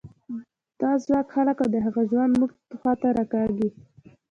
[0.81, 3.69] دا ځواک خلک او د هغوی ژوند موږ خوا ته راکاږي.